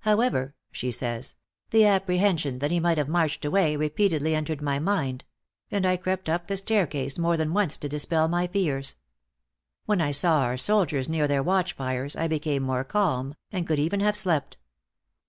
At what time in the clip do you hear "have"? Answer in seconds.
2.98-3.06, 14.00-14.16